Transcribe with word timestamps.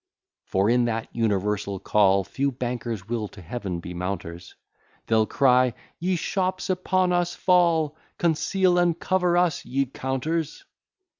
For 0.45 0.67
in 0.67 0.85
that 0.85 1.15
universal 1.15 1.79
call, 1.79 2.23
Few 2.23 2.51
bankers 2.51 3.07
will 3.07 3.27
to 3.27 3.39
heaven 3.39 3.79
be 3.79 3.93
mounters; 3.93 4.55
They'll 5.05 5.27
cry, 5.27 5.75
"Ye 5.99 6.15
shops, 6.15 6.71
upon 6.71 7.13
us 7.13 7.35
fall! 7.35 7.95
Conceal 8.17 8.79
and 8.79 8.99
cover 8.99 9.37
us, 9.37 9.63
ye 9.63 9.85
counters!" 9.85 10.63